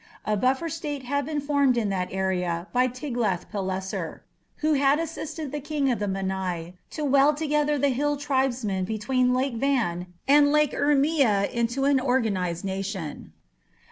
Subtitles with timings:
[0.25, 4.23] A buffer state had been formed in that area by Tiglath pileser,
[4.57, 9.31] who had assisted the king of the Mannai to weld together the hill tribesmen between
[9.31, 13.31] Lake Van and Lake Urmia into an organized nation.